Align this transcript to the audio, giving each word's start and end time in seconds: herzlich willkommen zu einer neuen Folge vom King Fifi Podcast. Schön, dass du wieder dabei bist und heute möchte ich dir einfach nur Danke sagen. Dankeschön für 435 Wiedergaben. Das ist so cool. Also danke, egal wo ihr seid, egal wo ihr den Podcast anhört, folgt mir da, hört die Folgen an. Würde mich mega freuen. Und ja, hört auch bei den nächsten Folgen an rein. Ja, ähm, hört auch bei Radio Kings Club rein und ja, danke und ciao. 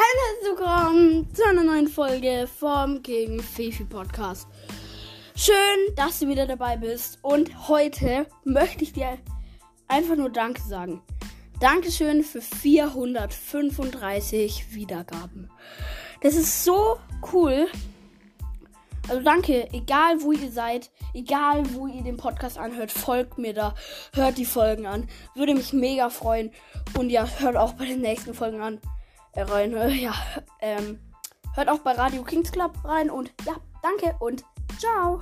herzlich 0.00 0.58
willkommen 0.58 1.28
zu 1.34 1.46
einer 1.46 1.62
neuen 1.62 1.86
Folge 1.86 2.48
vom 2.58 3.02
King 3.02 3.42
Fifi 3.42 3.84
Podcast. 3.84 4.48
Schön, 5.36 5.94
dass 5.94 6.20
du 6.20 6.28
wieder 6.28 6.46
dabei 6.46 6.78
bist 6.78 7.18
und 7.20 7.68
heute 7.68 8.24
möchte 8.44 8.84
ich 8.84 8.94
dir 8.94 9.18
einfach 9.88 10.16
nur 10.16 10.30
Danke 10.30 10.62
sagen. 10.62 11.02
Dankeschön 11.60 12.24
für 12.24 12.40
435 12.40 14.74
Wiedergaben. 14.74 15.50
Das 16.22 16.34
ist 16.34 16.64
so 16.64 16.96
cool. 17.34 17.66
Also 19.08 19.22
danke, 19.22 19.70
egal 19.74 20.22
wo 20.22 20.32
ihr 20.32 20.50
seid, 20.50 20.90
egal 21.12 21.62
wo 21.74 21.86
ihr 21.86 22.02
den 22.02 22.16
Podcast 22.16 22.56
anhört, 22.56 22.90
folgt 22.90 23.36
mir 23.36 23.52
da, 23.52 23.74
hört 24.14 24.38
die 24.38 24.46
Folgen 24.46 24.86
an. 24.86 25.10
Würde 25.34 25.52
mich 25.54 25.74
mega 25.74 26.08
freuen. 26.08 26.52
Und 26.98 27.10
ja, 27.10 27.28
hört 27.38 27.56
auch 27.56 27.74
bei 27.74 27.84
den 27.84 28.00
nächsten 28.00 28.32
Folgen 28.32 28.62
an 28.62 28.80
rein. 29.34 29.72
Ja, 30.00 30.14
ähm, 30.60 30.98
hört 31.54 31.68
auch 31.68 31.80
bei 31.80 31.92
Radio 31.92 32.22
Kings 32.22 32.52
Club 32.52 32.72
rein 32.84 33.10
und 33.10 33.32
ja, 33.46 33.56
danke 33.82 34.14
und 34.20 34.44
ciao. 34.78 35.20